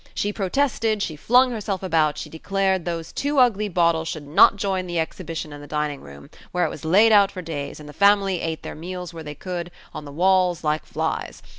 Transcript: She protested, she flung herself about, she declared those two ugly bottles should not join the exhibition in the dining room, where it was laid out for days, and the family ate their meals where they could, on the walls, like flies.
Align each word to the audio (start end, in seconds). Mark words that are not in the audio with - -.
She 0.15 0.33
protested, 0.33 1.03
she 1.03 1.15
flung 1.15 1.51
herself 1.51 1.83
about, 1.83 2.17
she 2.17 2.27
declared 2.27 2.85
those 2.85 3.11
two 3.11 3.37
ugly 3.37 3.69
bottles 3.69 4.07
should 4.07 4.25
not 4.25 4.55
join 4.55 4.87
the 4.87 4.97
exhibition 4.97 5.53
in 5.53 5.61
the 5.61 5.67
dining 5.67 6.01
room, 6.01 6.31
where 6.51 6.65
it 6.65 6.71
was 6.71 6.83
laid 6.83 7.11
out 7.11 7.31
for 7.31 7.43
days, 7.43 7.79
and 7.79 7.87
the 7.87 7.93
family 7.93 8.41
ate 8.41 8.63
their 8.63 8.73
meals 8.73 9.13
where 9.13 9.21
they 9.23 9.35
could, 9.35 9.69
on 9.93 10.03
the 10.05 10.11
walls, 10.11 10.63
like 10.63 10.87
flies. 10.87 11.43